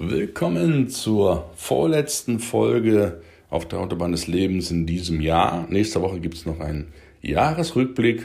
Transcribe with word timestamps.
Willkommen 0.00 0.88
zur 0.88 1.50
vorletzten 1.56 2.38
Folge 2.38 3.20
auf 3.50 3.66
der 3.66 3.80
Autobahn 3.80 4.12
des 4.12 4.28
Lebens 4.28 4.70
in 4.70 4.86
diesem 4.86 5.20
Jahr. 5.20 5.66
Nächste 5.68 6.00
Woche 6.00 6.20
gibt 6.20 6.36
es 6.36 6.46
noch 6.46 6.60
einen 6.60 6.92
Jahresrückblick. 7.20 8.24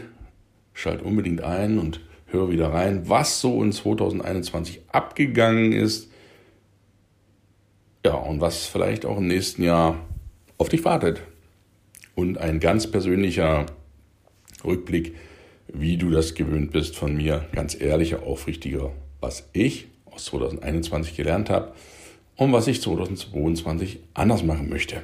Schalt 0.76 1.02
unbedingt 1.02 1.42
ein 1.42 1.80
und 1.80 2.00
hör 2.28 2.52
wieder 2.52 2.72
rein, 2.72 3.10
was 3.10 3.42
so 3.42 3.64
in 3.64 3.72
2021 3.72 4.82
abgegangen 4.90 5.72
ist. 5.72 6.12
Ja, 8.06 8.14
und 8.18 8.40
was 8.40 8.68
vielleicht 8.68 9.04
auch 9.04 9.18
im 9.18 9.26
nächsten 9.26 9.64
Jahr 9.64 10.00
auf 10.60 10.70
dich 10.70 10.86
wartet. 10.86 11.22
Und 12.14 12.38
ein 12.38 12.60
ganz 12.60 12.86
persönlicher 12.86 13.66
Rückblick, 14.64 15.16
wie 15.70 15.98
du 15.98 16.12
das 16.12 16.36
gewöhnt 16.36 16.72
bist 16.72 16.96
von 16.96 17.16
mir. 17.16 17.48
Ganz 17.52 17.74
ehrlicher, 17.74 18.22
aufrichtiger, 18.22 18.92
was 19.22 19.50
ich 19.54 19.88
aus 20.14 20.26
2021 20.26 21.16
gelernt 21.16 21.50
habe 21.50 21.74
und 22.36 22.52
was 22.54 22.68
ich 22.68 22.82
2022 22.82 24.00
anders 24.14 24.44
machen 24.44 24.70
möchte. 24.70 25.02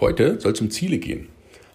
Heute 0.00 0.40
soll 0.40 0.52
es 0.52 0.60
um 0.60 0.70
Ziele 0.70 0.98
gehen. 0.98 1.28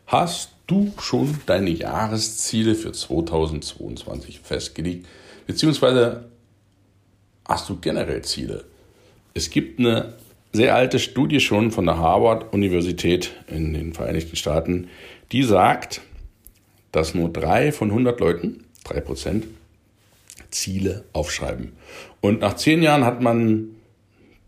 Hast 0.07 0.51
du 0.67 0.91
schon 0.99 1.39
deine 1.45 1.69
Jahresziele 1.69 2.75
für 2.75 2.91
2022 2.91 4.39
festgelegt? 4.39 5.07
Beziehungsweise 5.47 6.29
hast 7.47 7.69
du 7.69 7.77
generell 7.79 8.23
Ziele? 8.23 8.65
Es 9.33 9.49
gibt 9.49 9.79
eine 9.79 10.13
sehr 10.53 10.75
alte 10.75 10.99
Studie 10.99 11.39
schon 11.39 11.71
von 11.71 11.85
der 11.85 11.97
Harvard-Universität 11.97 13.33
in 13.47 13.73
den 13.73 13.93
Vereinigten 13.93 14.35
Staaten, 14.35 14.87
die 15.31 15.43
sagt, 15.43 16.01
dass 16.91 17.13
nur 17.13 17.29
drei 17.29 17.71
von 17.71 17.89
100 17.89 18.19
Leuten, 18.19 18.63
drei 18.85 19.01
Prozent, 19.01 19.45
Ziele 20.55 21.03
aufschreiben. 21.13 21.73
Und 22.21 22.39
nach 22.39 22.55
zehn 22.55 22.81
Jahren 22.81 23.05
hat 23.05 23.21
man 23.21 23.75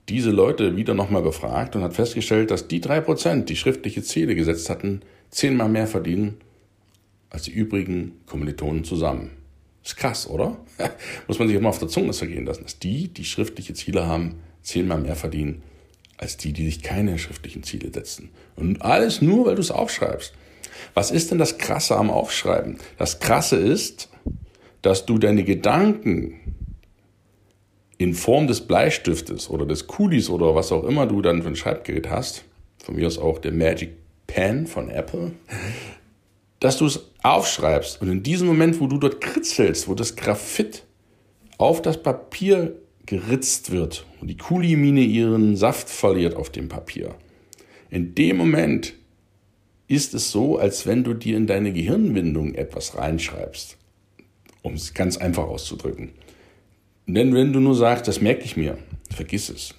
diese 0.09 0.31
Leute 0.31 0.77
wieder 0.77 0.93
nochmal 0.93 1.21
befragt 1.21 1.75
und 1.75 1.83
hat 1.83 1.93
festgestellt, 1.93 2.49
dass 2.49 2.67
die 2.67 2.79
drei 2.79 3.01
Prozent, 3.01 3.49
die 3.49 3.57
schriftliche 3.57 4.01
Ziele 4.01 4.35
gesetzt 4.35 4.69
hatten, 4.69 5.01
zehnmal 5.29 5.69
mehr 5.69 5.87
verdienen 5.87 6.37
als 7.29 7.43
die 7.43 7.51
übrigen 7.51 8.13
Kommilitonen 8.25 8.85
zusammen. 8.85 9.31
Ist 9.83 9.97
krass, 9.97 10.29
oder? 10.29 10.57
Muss 11.27 11.39
man 11.39 11.49
sich 11.49 11.57
immer 11.57 11.69
auf 11.69 11.79
der 11.79 11.89
Zunge 11.89 12.13
zergehen 12.13 12.45
lassen, 12.45 12.63
dass 12.63 12.79
die, 12.79 13.09
die 13.09 13.25
schriftliche 13.25 13.73
Ziele 13.73 14.07
haben, 14.07 14.35
zehnmal 14.63 14.99
mehr 14.99 15.15
verdienen 15.15 15.61
als 16.17 16.37
die, 16.37 16.51
die 16.51 16.65
sich 16.65 16.81
keine 16.81 17.19
schriftlichen 17.19 17.63
Ziele 17.63 17.91
setzen. 17.93 18.29
Und 18.55 18.81
alles 18.81 19.21
nur, 19.21 19.45
weil 19.45 19.55
du 19.55 19.61
es 19.61 19.71
aufschreibst. 19.71 20.33
Was 20.93 21.11
ist 21.11 21.31
denn 21.31 21.37
das 21.37 21.57
Krasse 21.57 21.95
am 21.95 22.09
Aufschreiben? 22.09 22.77
Das 22.97 23.19
Krasse 23.19 23.57
ist, 23.57 24.09
dass 24.87 25.05
du 25.05 25.17
deine 25.17 25.43
Gedanken 25.43 26.39
in 27.97 28.13
Form 28.13 28.47
des 28.47 28.61
Bleistiftes 28.61 29.49
oder 29.49 29.65
des 29.65 29.85
Kulis 29.85 30.29
oder 30.29 30.55
was 30.55 30.71
auch 30.71 30.85
immer 30.85 31.05
du 31.05 31.21
dann 31.21 31.41
für 31.41 31.49
ein 31.49 31.57
Schreibgerät 31.57 32.09
hast, 32.09 32.45
von 32.81 32.95
mir 32.95 33.05
aus 33.05 33.17
auch 33.17 33.39
der 33.39 33.51
Magic 33.51 33.97
Pen 34.27 34.65
von 34.65 34.89
Apple, 34.89 35.33
dass 36.61 36.77
du 36.77 36.85
es 36.85 37.11
aufschreibst 37.21 38.01
und 38.01 38.07
in 38.07 38.23
diesem 38.23 38.47
Moment, 38.47 38.79
wo 38.79 38.87
du 38.87 38.97
dort 38.97 39.19
kritzelst, 39.19 39.89
wo 39.89 39.93
das 39.93 40.15
Graphit 40.15 40.83
auf 41.57 41.81
das 41.81 42.01
Papier 42.01 42.77
geritzt 43.05 43.71
wird 43.71 44.05
und 44.21 44.29
die 44.29 44.37
Kulimine 44.37 45.01
ihren 45.01 45.57
Saft 45.57 45.89
verliert 45.89 46.33
auf 46.33 46.49
dem 46.49 46.69
Papier, 46.69 47.13
in 47.89 48.15
dem 48.15 48.37
Moment 48.37 48.93
ist 49.89 50.13
es 50.13 50.31
so, 50.31 50.57
als 50.57 50.87
wenn 50.87 51.03
du 51.03 51.13
dir 51.13 51.35
in 51.35 51.45
deine 51.45 51.73
Gehirnwindung 51.73 52.55
etwas 52.55 52.97
reinschreibst 52.97 53.76
um 54.67 54.75
es 54.75 54.93
ganz 54.93 55.17
einfach 55.17 55.45
auszudrücken. 55.45 56.11
Denn 57.07 57.33
wenn 57.33 57.53
du 57.53 57.59
nur 57.59 57.75
sagst, 57.75 58.07
das 58.07 58.21
merke 58.21 58.43
ich 58.43 58.57
mir, 58.57 58.77
vergiss 59.09 59.49
es. 59.49 59.73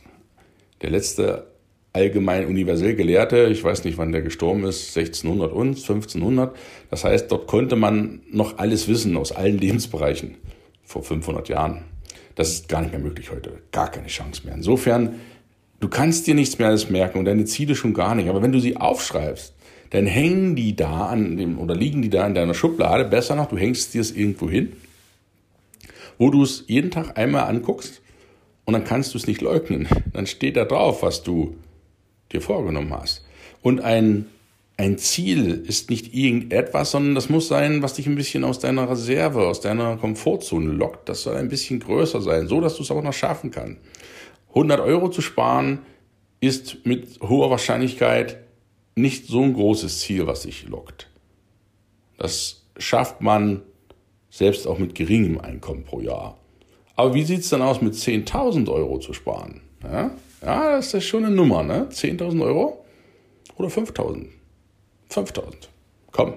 Der 0.81 0.91
letzte 0.91 1.47
allgemein 1.93 2.47
universell 2.47 2.95
Gelehrte, 2.95 3.49
ich 3.51 3.63
weiß 3.63 3.85
nicht, 3.85 3.99
wann 3.99 4.13
der 4.13 4.23
gestorben 4.23 4.65
ist, 4.65 4.97
1600 4.97 5.53
und 5.53 5.77
1500. 5.77 6.57
Das 6.91 7.05
heißt, 7.05 7.31
dort 7.31 7.47
konnte 7.47 7.77
man 7.77 8.21
noch 8.31 8.59
alles 8.59 8.89
wissen 8.89 9.17
aus 9.17 9.33
allen 9.33 9.59
Lebensbereichen 9.59 10.37
vor 10.85 11.03
500 11.03 11.49
Jahren. 11.49 11.85
Das 12.35 12.51
ist 12.51 12.69
gar 12.69 12.83
nicht 12.83 12.93
mehr 12.93 13.01
möglich 13.01 13.31
heute. 13.31 13.59
Gar 13.73 13.91
keine 13.91 14.07
Chance 14.07 14.43
mehr. 14.45 14.55
Insofern, 14.55 15.17
du 15.81 15.89
kannst 15.89 16.27
dir 16.27 16.35
nichts 16.35 16.59
mehr 16.59 16.69
alles 16.69 16.89
merken 16.89 17.19
und 17.19 17.25
deine 17.25 17.45
Ziele 17.45 17.75
schon 17.75 17.95
gar 17.95 18.15
nicht. 18.15 18.29
Aber 18.29 18.43
wenn 18.43 18.53
du 18.53 18.61
sie 18.61 18.77
aufschreibst, 18.77 19.55
dann 19.91 20.07
hängen 20.07 20.55
die 20.55 20.77
da 20.77 21.07
an 21.07 21.37
dem, 21.37 21.59
oder 21.59 21.75
liegen 21.75 22.03
die 22.03 22.11
da 22.11 22.27
in 22.27 22.35
deiner 22.35 22.55
Schublade. 22.55 23.05
Besser 23.05 23.35
noch, 23.35 23.49
du 23.49 23.57
hängst 23.57 23.95
dir 23.95 24.01
es 24.01 24.11
irgendwo 24.11 24.49
hin, 24.51 24.73
wo 26.19 26.31
du 26.31 26.43
es 26.43 26.65
jeden 26.67 26.91
Tag 26.91 27.17
einmal 27.17 27.45
anguckst 27.45 28.03
und 28.65 28.75
dann 28.75 28.85
kannst 28.85 29.15
du 29.15 29.19
es 29.19 29.27
nicht 29.27 29.41
leugnen. 29.41 29.89
Dann 30.13 30.27
steht 30.27 30.57
da 30.57 30.65
drauf, 30.65 31.03
was 31.03 31.23
du 31.23 31.57
dir 32.33 32.43
vorgenommen 32.43 32.93
hast. 32.93 33.25
Und 33.63 33.81
ein, 33.81 34.27
ein 34.77 34.99
Ziel 34.99 35.65
ist 35.67 35.89
nicht 35.89 36.15
irgendetwas, 36.15 36.91
sondern 36.91 37.15
das 37.15 37.31
muss 37.31 37.49
sein, 37.49 37.83
was 37.83 37.95
dich 37.95 38.07
ein 38.07 38.15
bisschen 38.15 38.45
aus 38.45 38.59
deiner 38.59 38.91
Reserve, 38.91 39.47
aus 39.47 39.61
deiner 39.61 39.97
Komfortzone 39.97 40.71
lockt. 40.71 41.09
Das 41.09 41.23
soll 41.23 41.37
ein 41.37 41.49
bisschen 41.49 41.81
größer 41.81 42.21
sein, 42.21 42.47
so 42.47 42.61
dass 42.61 42.77
du 42.77 42.83
es 42.83 42.91
auch 42.91 43.03
noch 43.03 43.15
schaffen 43.15 43.51
kannst. 43.51 43.79
100 44.51 44.81
Euro 44.81 45.09
zu 45.09 45.23
sparen 45.23 45.81
ist 46.41 46.85
mit 46.85 47.21
hoher 47.21 47.51
Wahrscheinlichkeit 47.51 48.37
nicht 48.99 49.27
so 49.27 49.43
ein 49.43 49.55
großes 49.55 50.01
Ziel, 50.01 50.27
was 50.27 50.43
sich 50.43 50.69
lockt. 50.69 51.09
Das 52.19 52.65
schafft 52.77 53.21
man 53.21 53.63
selbst 54.31 54.67
auch 54.67 54.79
mit 54.79 54.95
geringem 54.95 55.41
Einkommen 55.41 55.85
pro 55.85 56.01
Jahr. 56.01 56.39
Aber 56.97 57.15
wie 57.15 57.25
sieht 57.25 57.41
es 57.41 57.49
dann 57.49 57.63
aus, 57.63 57.81
mit 57.81 57.95
10.000 57.95 58.71
Euro 58.71 58.99
zu 58.99 59.13
sparen? 59.13 59.61
Ja? 59.83 60.11
ja, 60.43 60.77
das 60.77 60.93
ist 60.95 61.05
schon 61.05 61.25
eine 61.25 61.35
Nummer, 61.35 61.63
ne? 61.63 61.89
10.000 61.91 62.43
Euro 62.43 62.85
oder 63.57 63.69
5.000? 63.69 64.27
5.000. 65.11 65.69
Komm, 66.11 66.35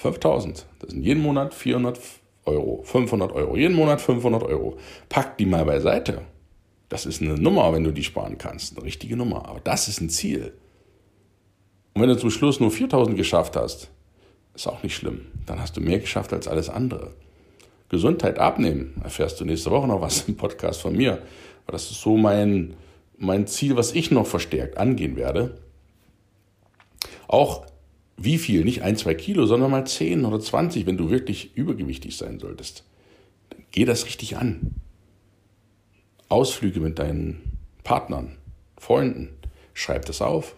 5.000. 0.00 0.64
Das 0.80 0.90
sind 0.90 1.02
jeden 1.02 1.22
Monat 1.22 1.54
400 1.54 1.98
Euro, 2.44 2.82
500 2.82 3.32
Euro. 3.32 3.56
Jeden 3.56 3.74
Monat 3.74 4.00
500 4.00 4.42
Euro. 4.42 4.76
Pack 5.08 5.38
die 5.38 5.46
mal 5.46 5.64
beiseite. 5.64 6.22
Das 6.88 7.06
ist 7.06 7.22
eine 7.22 7.34
Nummer, 7.34 7.72
wenn 7.72 7.84
du 7.84 7.92
die 7.92 8.04
sparen 8.04 8.36
kannst. 8.36 8.76
Eine 8.76 8.84
richtige 8.84 9.16
Nummer. 9.16 9.48
Aber 9.48 9.60
das 9.60 9.88
ist 9.88 10.00
ein 10.00 10.10
Ziel. 10.10 10.52
Und 11.94 12.02
wenn 12.02 12.08
du 12.08 12.16
zum 12.16 12.30
Schluss 12.30 12.60
nur 12.60 12.70
4000 12.70 13.16
geschafft 13.16 13.56
hast, 13.56 13.90
ist 14.54 14.66
auch 14.66 14.82
nicht 14.82 14.94
schlimm. 14.94 15.26
Dann 15.46 15.60
hast 15.60 15.76
du 15.76 15.80
mehr 15.80 15.98
geschafft 15.98 16.32
als 16.32 16.48
alles 16.48 16.68
andere. 16.68 17.12
Gesundheit 17.88 18.38
abnehmen, 18.38 19.00
erfährst 19.04 19.40
du 19.40 19.44
nächste 19.44 19.70
Woche 19.70 19.86
noch 19.86 20.00
was 20.00 20.26
im 20.28 20.36
Podcast 20.36 20.80
von 20.80 20.96
mir. 20.96 21.22
Aber 21.64 21.72
das 21.72 21.90
ist 21.90 22.00
so 22.00 22.16
mein, 22.16 22.74
mein 23.18 23.46
Ziel, 23.46 23.76
was 23.76 23.92
ich 23.92 24.10
noch 24.10 24.26
verstärkt 24.26 24.78
angehen 24.78 25.16
werde. 25.16 25.58
Auch 27.28 27.66
wie 28.16 28.38
viel, 28.38 28.64
nicht 28.64 28.82
ein, 28.82 28.96
zwei 28.96 29.14
Kilo, 29.14 29.46
sondern 29.46 29.70
mal 29.70 29.86
10 29.86 30.24
oder 30.24 30.40
20, 30.40 30.86
wenn 30.86 30.96
du 30.96 31.10
wirklich 31.10 31.56
übergewichtig 31.56 32.16
sein 32.16 32.38
solltest. 32.38 32.84
Dann 33.50 33.64
geh 33.70 33.84
das 33.84 34.06
richtig 34.06 34.36
an. 34.36 34.74
Ausflüge 36.28 36.80
mit 36.80 36.98
deinen 36.98 37.58
Partnern, 37.84 38.36
Freunden, 38.78 39.30
schreib 39.74 40.06
das 40.06 40.22
auf. 40.22 40.56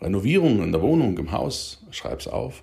Renovierungen 0.00 0.62
in 0.62 0.72
der 0.72 0.82
Wohnung, 0.82 1.18
im 1.18 1.32
Haus, 1.32 1.84
schreib's 1.90 2.26
auf. 2.26 2.62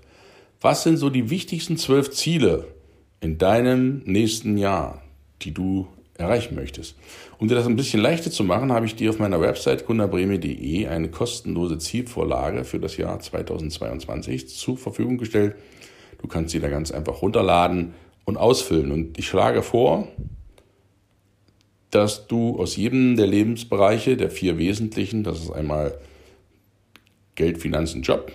Was 0.61 0.83
sind 0.83 0.97
so 0.97 1.09
die 1.09 1.29
wichtigsten 1.29 1.77
zwölf 1.77 2.11
Ziele 2.11 2.67
in 3.19 3.37
deinem 3.37 4.01
nächsten 4.05 4.57
Jahr, 4.57 5.03
die 5.43 5.53
du 5.53 5.87
erreichen 6.15 6.55
möchtest? 6.55 6.95
Um 7.37 7.47
dir 7.47 7.55
das 7.55 7.67
ein 7.67 7.75
bisschen 7.75 8.01
leichter 8.01 8.31
zu 8.31 8.43
machen, 8.43 8.71
habe 8.71 8.87
ich 8.87 8.95
dir 8.95 9.11
auf 9.11 9.19
meiner 9.19 9.39
Website 9.39 9.85
gunnerbreme.de 9.85 10.87
eine 10.87 11.09
kostenlose 11.09 11.77
Zielvorlage 11.77 12.63
für 12.63 12.79
das 12.79 12.97
Jahr 12.97 13.19
2022 13.19 14.49
zur 14.49 14.77
Verfügung 14.77 15.17
gestellt. 15.17 15.55
Du 16.19 16.27
kannst 16.27 16.51
sie 16.51 16.59
da 16.59 16.69
ganz 16.69 16.91
einfach 16.91 17.21
runterladen 17.21 17.93
und 18.25 18.37
ausfüllen. 18.37 18.91
Und 18.91 19.19
ich 19.19 19.27
schlage 19.27 19.61
vor, 19.61 20.07
dass 21.91 22.27
du 22.27 22.59
aus 22.59 22.75
jedem 22.75 23.15
der 23.15 23.27
Lebensbereiche, 23.27 24.17
der 24.17 24.31
vier 24.31 24.57
wesentlichen, 24.57 25.23
das 25.23 25.39
ist 25.41 25.51
einmal 25.51 25.99
Geld, 27.37 27.59
Finanzen, 27.59 28.01
Job. 28.01 28.33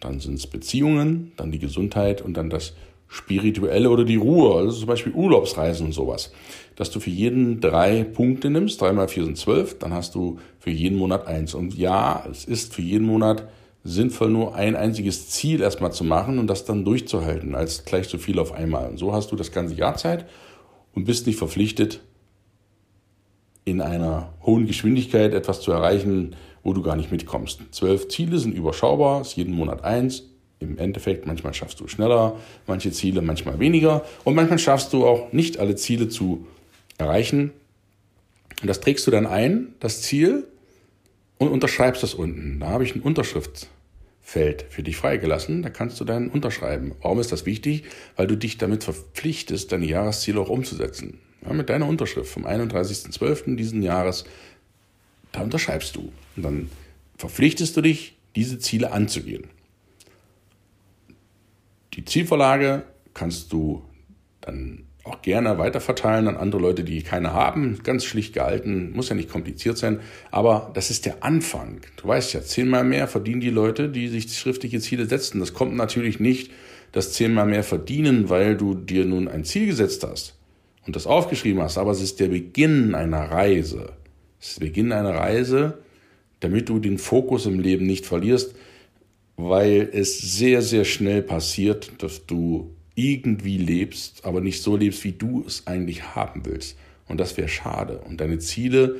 Dann 0.00 0.18
sind 0.18 0.34
es 0.34 0.48
Beziehungen, 0.48 1.30
dann 1.36 1.52
die 1.52 1.60
Gesundheit 1.60 2.22
und 2.22 2.36
dann 2.36 2.50
das 2.50 2.74
Spirituelle 3.06 3.90
oder 3.90 4.04
die 4.04 4.16
Ruhe, 4.16 4.56
also 4.56 4.72
zum 4.72 4.86
Beispiel 4.86 5.12
Urlaubsreisen 5.12 5.86
und 5.86 5.92
sowas. 5.92 6.32
Dass 6.74 6.90
du 6.90 6.98
für 6.98 7.10
jeden 7.10 7.60
drei 7.60 8.02
Punkte 8.02 8.48
nimmst, 8.48 8.80
drei 8.80 8.92
mal 8.92 9.06
vier 9.06 9.24
sind 9.24 9.36
zwölf, 9.36 9.78
dann 9.78 9.92
hast 9.92 10.14
du 10.14 10.38
für 10.58 10.70
jeden 10.70 10.96
Monat 10.96 11.26
eins. 11.26 11.54
Und 11.54 11.74
ja, 11.76 12.24
es 12.28 12.46
ist 12.46 12.74
für 12.74 12.80
jeden 12.80 13.06
Monat 13.06 13.46
sinnvoll, 13.84 14.30
nur 14.30 14.54
ein 14.54 14.74
einziges 14.74 15.28
Ziel 15.28 15.60
erstmal 15.60 15.92
zu 15.92 16.04
machen 16.04 16.38
und 16.38 16.46
das 16.46 16.64
dann 16.64 16.86
durchzuhalten, 16.86 17.54
als 17.54 17.84
gleich 17.84 18.08
so 18.08 18.16
viel 18.16 18.38
auf 18.38 18.52
einmal. 18.52 18.88
Und 18.88 18.96
so 18.96 19.12
hast 19.12 19.30
du 19.30 19.36
das 19.36 19.52
ganze 19.52 19.74
Jahr 19.74 19.96
Zeit 19.96 20.24
und 20.94 21.04
bist 21.04 21.26
nicht 21.26 21.38
verpflichtet, 21.38 22.00
in 23.64 23.80
einer 23.80 24.32
hohen 24.42 24.66
Geschwindigkeit 24.66 25.34
etwas 25.34 25.60
zu 25.60 25.70
erreichen, 25.70 26.34
wo 26.62 26.72
du 26.72 26.82
gar 26.82 26.96
nicht 26.96 27.10
mitkommst. 27.10 27.60
Zwölf 27.70 28.08
Ziele 28.08 28.38
sind 28.38 28.54
überschaubar, 28.54 29.20
ist 29.22 29.36
jeden 29.36 29.54
Monat 29.54 29.84
eins. 29.84 30.24
Im 30.60 30.78
Endeffekt, 30.78 31.26
manchmal 31.26 31.54
schaffst 31.54 31.80
du 31.80 31.88
schneller, 31.88 32.36
manche 32.66 32.92
Ziele 32.92 33.20
manchmal 33.20 33.58
weniger 33.58 34.04
und 34.24 34.34
manchmal 34.34 34.60
schaffst 34.60 34.92
du 34.92 35.04
auch 35.06 35.32
nicht 35.32 35.58
alle 35.58 35.74
Ziele 35.74 36.08
zu 36.08 36.46
erreichen. 36.98 37.50
Und 38.60 38.68
das 38.68 38.80
trägst 38.80 39.06
du 39.06 39.10
dann 39.10 39.26
ein, 39.26 39.74
das 39.80 40.02
Ziel, 40.02 40.46
und 41.42 41.48
unterschreibst 41.48 42.04
das 42.04 42.14
unten. 42.14 42.60
Da 42.60 42.68
habe 42.68 42.84
ich 42.84 42.94
ein 42.94 43.02
Unterschriftfeld 43.02 44.64
für 44.68 44.84
dich 44.84 44.96
freigelassen. 44.96 45.62
Da 45.62 45.70
kannst 45.70 45.98
du 45.98 46.04
dann 46.04 46.28
unterschreiben. 46.28 46.94
Warum 47.02 47.18
ist 47.18 47.32
das 47.32 47.46
wichtig? 47.46 47.82
Weil 48.16 48.28
du 48.28 48.36
dich 48.36 48.58
damit 48.58 48.84
verpflichtest, 48.84 49.72
deine 49.72 49.86
Jahresziele 49.86 50.40
auch 50.40 50.48
umzusetzen. 50.48 51.18
Ja, 51.44 51.52
mit 51.52 51.68
deiner 51.68 51.88
Unterschrift 51.88 52.30
vom 52.30 52.46
31.12. 52.46 53.56
diesen 53.56 53.82
Jahres, 53.82 54.24
da 55.32 55.40
unterschreibst 55.42 55.96
du. 55.96 56.12
Und 56.36 56.42
dann 56.42 56.70
verpflichtest 57.16 57.76
du 57.76 57.80
dich, 57.80 58.16
diese 58.36 58.58
Ziele 58.58 58.92
anzugehen. 58.92 59.44
Die 61.94 62.04
Zielvorlage 62.04 62.84
kannst 63.12 63.52
du 63.52 63.82
dann 64.40 64.84
auch 65.04 65.20
gerne 65.20 65.58
weiterverteilen 65.58 66.28
an 66.28 66.36
andere 66.36 66.62
Leute, 66.62 66.84
die 66.84 67.02
keine 67.02 67.32
haben. 67.32 67.80
Ganz 67.82 68.04
schlicht 68.04 68.34
gehalten, 68.34 68.92
muss 68.92 69.08
ja 69.08 69.16
nicht 69.16 69.28
kompliziert 69.28 69.76
sein, 69.76 70.00
aber 70.30 70.70
das 70.74 70.90
ist 70.90 71.06
der 71.06 71.24
Anfang. 71.24 71.80
Du 71.96 72.06
weißt 72.06 72.34
ja, 72.34 72.42
zehnmal 72.42 72.84
mehr 72.84 73.08
verdienen 73.08 73.40
die 73.40 73.50
Leute, 73.50 73.88
die 73.88 74.08
sich 74.08 74.32
schriftliche 74.32 74.80
Ziele 74.80 75.06
setzen. 75.06 75.40
Das 75.40 75.54
kommt 75.54 75.74
natürlich 75.74 76.20
nicht, 76.20 76.52
dass 76.92 77.12
zehnmal 77.12 77.46
mehr 77.46 77.64
verdienen, 77.64 78.30
weil 78.30 78.56
du 78.56 78.74
dir 78.74 79.04
nun 79.04 79.28
ein 79.28 79.44
Ziel 79.44 79.66
gesetzt 79.66 80.04
hast 80.04 80.36
und 80.86 80.94
das 80.94 81.06
aufgeschrieben 81.06 81.62
hast, 81.62 81.78
aber 81.78 81.90
es 81.90 82.00
ist 82.00 82.20
der 82.20 82.28
Beginn 82.28 82.94
einer 82.94 83.30
Reise. 83.30 83.92
Es 84.42 84.48
ist 84.48 84.60
der 84.60 84.66
Beginn 84.66 84.90
einer 84.90 85.14
Reise, 85.14 85.78
damit 86.40 86.68
du 86.68 86.80
den 86.80 86.98
Fokus 86.98 87.46
im 87.46 87.60
Leben 87.60 87.86
nicht 87.86 88.04
verlierst, 88.04 88.56
weil 89.36 89.88
es 89.92 90.18
sehr, 90.18 90.62
sehr 90.62 90.84
schnell 90.84 91.22
passiert, 91.22 91.92
dass 91.98 92.26
du 92.26 92.74
irgendwie 92.96 93.56
lebst, 93.56 94.24
aber 94.24 94.40
nicht 94.40 94.60
so 94.60 94.76
lebst, 94.76 95.04
wie 95.04 95.12
du 95.12 95.44
es 95.46 95.68
eigentlich 95.68 96.16
haben 96.16 96.44
willst. 96.44 96.76
Und 97.06 97.20
das 97.20 97.36
wäre 97.36 97.48
schade. 97.48 97.98
Und 98.00 98.20
deine 98.20 98.40
Ziele 98.40 98.96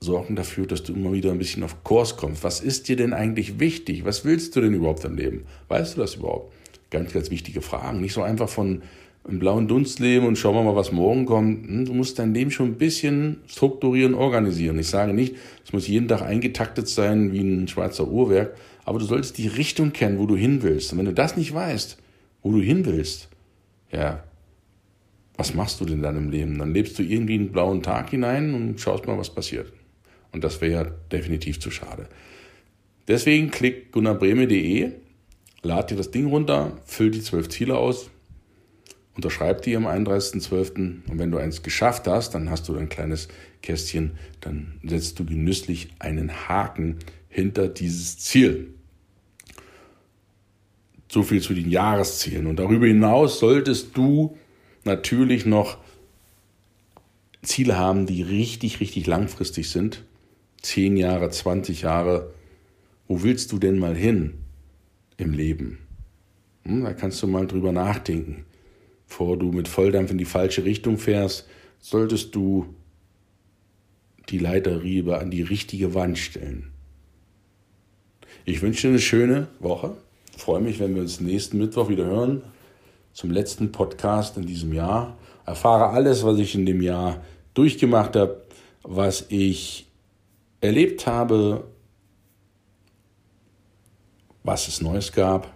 sorgen 0.00 0.34
dafür, 0.34 0.66
dass 0.66 0.82
du 0.82 0.94
immer 0.94 1.12
wieder 1.12 1.30
ein 1.30 1.38
bisschen 1.38 1.62
auf 1.62 1.84
Kurs 1.84 2.16
kommst. 2.16 2.42
Was 2.42 2.60
ist 2.60 2.88
dir 2.88 2.96
denn 2.96 3.12
eigentlich 3.12 3.60
wichtig? 3.60 4.06
Was 4.06 4.24
willst 4.24 4.56
du 4.56 4.62
denn 4.62 4.72
überhaupt 4.72 5.04
im 5.04 5.16
Leben? 5.16 5.44
Weißt 5.68 5.96
du 5.96 6.00
das 6.00 6.14
überhaupt? 6.14 6.54
Ganz, 6.90 7.12
ganz 7.12 7.30
wichtige 7.30 7.60
Fragen. 7.60 8.00
Nicht 8.00 8.14
so 8.14 8.22
einfach 8.22 8.48
von 8.48 8.82
im 9.28 9.38
blauen 9.38 9.68
Dunst 9.68 10.00
leben 10.00 10.26
und 10.26 10.36
schauen 10.36 10.54
wir 10.54 10.62
mal, 10.62 10.74
was 10.74 10.90
morgen 10.90 11.26
kommt. 11.26 11.66
Hm, 11.66 11.84
du 11.84 11.94
musst 11.94 12.18
dein 12.18 12.34
Leben 12.34 12.50
schon 12.50 12.66
ein 12.66 12.78
bisschen 12.78 13.40
strukturieren, 13.46 14.14
organisieren. 14.14 14.78
Ich 14.78 14.88
sage 14.88 15.12
nicht, 15.12 15.36
es 15.64 15.72
muss 15.72 15.86
jeden 15.86 16.08
Tag 16.08 16.22
eingetaktet 16.22 16.88
sein 16.88 17.32
wie 17.32 17.40
ein 17.40 17.68
Schweizer 17.68 18.08
Uhrwerk, 18.08 18.56
aber 18.84 18.98
du 18.98 19.04
solltest 19.04 19.38
die 19.38 19.46
Richtung 19.46 19.92
kennen, 19.92 20.18
wo 20.18 20.26
du 20.26 20.36
hin 20.36 20.62
willst. 20.62 20.92
Und 20.92 20.98
wenn 20.98 21.06
du 21.06 21.14
das 21.14 21.36
nicht 21.36 21.54
weißt, 21.54 21.98
wo 22.42 22.50
du 22.50 22.60
hin 22.60 22.84
willst, 22.84 23.28
ja, 23.92 24.24
was 25.36 25.54
machst 25.54 25.80
du 25.80 25.84
denn 25.84 26.02
dann 26.02 26.16
im 26.16 26.30
Leben? 26.30 26.58
Dann 26.58 26.74
lebst 26.74 26.98
du 26.98 27.02
irgendwie 27.02 27.34
einen 27.34 27.52
blauen 27.52 27.82
Tag 27.82 28.10
hinein 28.10 28.54
und 28.54 28.80
schaust 28.80 29.06
mal, 29.06 29.18
was 29.18 29.30
passiert. 29.30 29.72
Und 30.32 30.42
das 30.44 30.60
wäre 30.60 30.72
ja 30.72 30.84
definitiv 31.12 31.60
zu 31.60 31.70
schade. 31.70 32.08
Deswegen 33.08 33.50
klick 33.50 33.92
gunnarbreme.de, 33.92 34.92
lad 35.62 35.90
dir 35.90 35.96
das 35.96 36.10
Ding 36.10 36.26
runter, 36.26 36.76
füll 36.84 37.10
die 37.10 37.22
zwölf 37.22 37.48
Ziele 37.48 37.76
aus, 37.76 38.10
unterschreib 39.14 39.62
die 39.62 39.76
am 39.76 39.86
31.12. 39.86 41.08
Und 41.08 41.18
wenn 41.18 41.30
du 41.30 41.38
eins 41.38 41.62
geschafft 41.62 42.06
hast, 42.06 42.34
dann 42.34 42.50
hast 42.50 42.68
du 42.68 42.76
ein 42.76 42.88
kleines 42.88 43.28
Kästchen, 43.62 44.12
dann 44.40 44.80
setzt 44.84 45.18
du 45.18 45.24
genüsslich 45.24 45.90
einen 45.98 46.48
Haken 46.48 46.98
hinter 47.28 47.68
dieses 47.68 48.18
Ziel. 48.18 48.74
So 51.08 51.22
viel 51.22 51.42
zu 51.42 51.54
den 51.54 51.70
Jahreszielen. 51.70 52.46
Und 52.46 52.56
darüber 52.56 52.86
hinaus 52.86 53.38
solltest 53.38 53.96
du 53.96 54.36
natürlich 54.84 55.44
noch 55.44 55.78
Ziele 57.42 57.76
haben, 57.76 58.06
die 58.06 58.22
richtig, 58.22 58.80
richtig 58.80 59.06
langfristig 59.06 59.68
sind. 59.70 60.04
Zehn 60.62 60.96
Jahre, 60.96 61.28
20 61.28 61.82
Jahre. 61.82 62.32
Wo 63.08 63.22
willst 63.22 63.52
du 63.52 63.58
denn 63.58 63.78
mal 63.78 63.96
hin 63.96 64.34
im 65.16 65.32
Leben? 65.32 65.78
Hm, 66.64 66.84
da 66.84 66.94
kannst 66.94 67.22
du 67.22 67.26
mal 67.26 67.46
drüber 67.46 67.72
nachdenken. 67.72 68.46
Bevor 69.12 69.36
du 69.36 69.52
mit 69.52 69.68
Volldampf 69.68 70.10
in 70.10 70.16
die 70.16 70.24
falsche 70.24 70.64
Richtung 70.64 70.96
fährst, 70.96 71.46
solltest 71.80 72.34
du 72.34 72.74
die 74.30 74.38
Leiterriebe 74.38 75.18
an 75.18 75.30
die 75.30 75.42
richtige 75.42 75.92
Wand 75.92 76.16
stellen. 76.18 76.72
Ich 78.46 78.62
wünsche 78.62 78.86
dir 78.86 78.94
eine 78.94 79.00
schöne 79.00 79.48
Woche 79.60 79.96
freue 80.42 80.60
mich, 80.60 80.80
wenn 80.80 80.94
wir 80.94 81.02
uns 81.02 81.20
nächsten 81.20 81.58
Mittwoch 81.58 81.88
wieder 81.88 82.04
hören 82.04 82.42
zum 83.12 83.30
letzten 83.30 83.70
Podcast 83.70 84.36
in 84.36 84.46
diesem 84.46 84.72
Jahr. 84.72 85.16
Erfahre 85.46 85.90
alles, 85.90 86.24
was 86.24 86.38
ich 86.38 86.54
in 86.54 86.66
dem 86.66 86.82
Jahr 86.82 87.22
durchgemacht 87.54 88.16
habe, 88.16 88.42
was 88.82 89.26
ich 89.28 89.86
erlebt 90.60 91.06
habe, 91.06 91.64
was 94.42 94.66
es 94.66 94.80
Neues 94.80 95.12
gab 95.12 95.52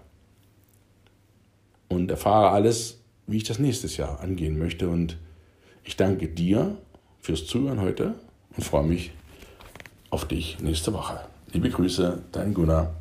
und 1.89 2.11
erfahre 2.11 2.51
alles, 2.51 3.01
wie 3.27 3.39
ich 3.39 3.45
das 3.45 3.59
nächstes 3.59 3.97
Jahr 3.97 4.21
angehen 4.21 4.59
möchte. 4.59 4.89
Und 4.89 5.17
ich 5.85 5.97
danke 5.97 6.29
dir 6.29 6.77
fürs 7.21 7.47
Zuhören 7.47 7.81
heute 7.81 8.15
und 8.57 8.65
freue 8.65 8.87
mich 8.87 9.13
auf 10.11 10.27
dich 10.27 10.59
nächste 10.61 10.93
Woche. 10.93 11.21
Liebe 11.53 11.71
Grüße, 11.71 12.23
dein 12.33 12.55
Gunnar. 12.55 12.95